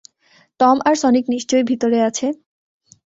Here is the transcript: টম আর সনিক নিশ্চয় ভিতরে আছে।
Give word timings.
টম 0.59 0.77
আর 0.85 0.95
সনিক 0.95 1.25
নিশ্চয় 1.33 1.63
ভিতরে 1.63 1.97
আছে। 2.01 2.27